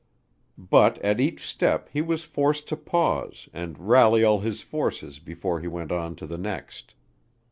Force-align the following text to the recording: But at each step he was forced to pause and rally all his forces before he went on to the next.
But 0.57 0.97
at 1.05 1.19
each 1.19 1.45
step 1.45 1.87
he 1.93 2.01
was 2.01 2.23
forced 2.23 2.67
to 2.69 2.75
pause 2.75 3.47
and 3.53 3.77
rally 3.77 4.23
all 4.23 4.39
his 4.39 4.61
forces 4.61 5.19
before 5.19 5.59
he 5.59 5.67
went 5.67 5.91
on 5.91 6.15
to 6.15 6.25
the 6.25 6.39
next. 6.39 6.95